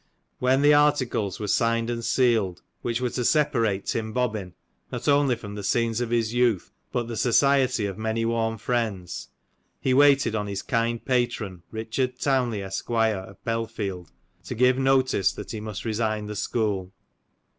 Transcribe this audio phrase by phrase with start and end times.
[0.39, 4.55] When the articles were signed and sealed, which were to separate Tim Bobbin,
[4.91, 9.27] not only from the scenes of his youth, but the society of many warm friends,
[9.79, 14.11] he waited on his kind patron Eichard Townley, Esq., of Belfield,
[14.45, 16.91] to give notice that he must resign the school.